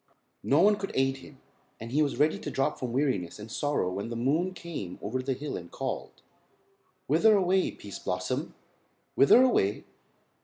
No 0.41 0.61
one 0.61 0.77
could 0.77 0.91
aid 0.95 1.17
him, 1.17 1.37
and 1.79 1.91
he 1.91 2.01
was 2.01 2.17
ready 2.17 2.39
to 2.39 2.49
drop 2.49 2.79
from 2.79 2.91
weariness 2.91 3.37
and 3.37 3.51
sorrow 3.51 3.91
when 3.91 4.09
the 4.09 4.15
moon 4.15 4.51
came 4.55 4.97
over 4.99 5.21
the 5.21 5.33
hill 5.35 5.55
and 5.55 5.69
called: 5.69 6.23
"Whither 7.05 7.37
away, 7.37 7.69
Pease 7.69 7.99
Blossom? 7.99 8.55
Whither 9.13 9.43
away?" 9.43 9.83